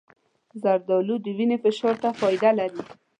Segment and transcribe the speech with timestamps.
[0.61, 2.81] زردالو د وینې فشار ته فایده لري.